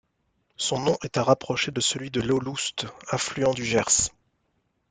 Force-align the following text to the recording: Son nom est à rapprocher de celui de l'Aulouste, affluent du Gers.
Son 0.57 0.79
nom 0.81 0.97
est 1.03 1.17
à 1.17 1.23
rapprocher 1.23 1.71
de 1.71 1.79
celui 1.79 2.09
de 2.09 2.21
l'Aulouste, 2.21 2.87
affluent 3.09 3.53
du 3.53 3.63
Gers. 3.63 4.09